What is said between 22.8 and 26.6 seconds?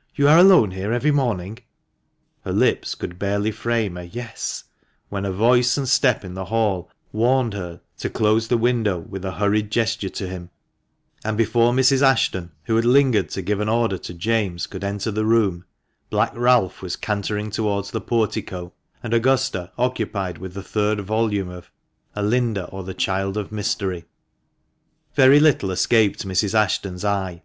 the Child of Mystery." Very little escaped Mrs.